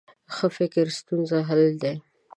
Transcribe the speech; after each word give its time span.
ښه 0.33 0.47
فکر 0.57 0.85
د 0.91 0.95
ستونزو 0.99 1.37
حل 1.47 1.63
دی. 1.81 1.95